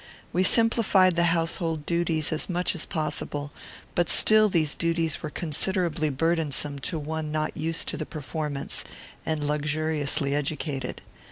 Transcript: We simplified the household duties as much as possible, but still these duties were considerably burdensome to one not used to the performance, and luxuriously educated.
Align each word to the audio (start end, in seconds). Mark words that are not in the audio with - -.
We 0.33 0.41
simplified 0.41 1.15
the 1.15 1.25
household 1.29 1.85
duties 1.85 2.31
as 2.31 2.49
much 2.49 2.73
as 2.73 2.87
possible, 2.87 3.51
but 3.93 4.09
still 4.09 4.49
these 4.49 4.73
duties 4.73 5.21
were 5.21 5.29
considerably 5.29 6.09
burdensome 6.09 6.79
to 6.79 6.97
one 6.97 7.31
not 7.31 7.55
used 7.55 7.87
to 7.89 7.97
the 7.97 8.05
performance, 8.07 8.83
and 9.27 9.45
luxuriously 9.47 10.33
educated. 10.33 11.03